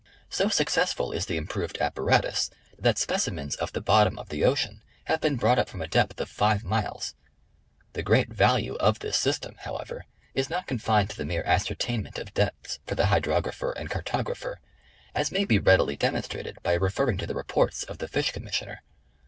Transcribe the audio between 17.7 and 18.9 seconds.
of the Fish Commissioner.